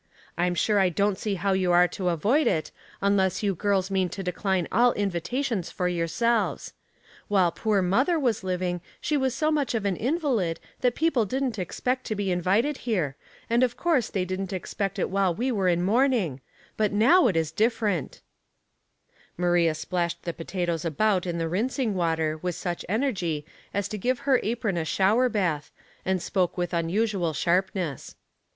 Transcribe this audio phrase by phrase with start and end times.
[0.35, 4.09] I'm sure I don't see how you are to avoid it, unless you girls mean
[4.09, 6.73] to decline all invitations for your selves.
[7.27, 11.59] While poor mother was living she was so much of an invalid, that people didn't
[11.59, 13.15] expect to be invited here,
[13.47, 16.41] and of course they didn't expect it while we were in mourning;
[16.77, 18.21] but now it is different."
[19.37, 23.45] Opposing Elements, 211 Maria splashed the potatoes about in the rinsing water with such energy
[23.71, 25.69] as to give her apron a shower bath,
[26.03, 28.15] and spoke with unusual sharpness.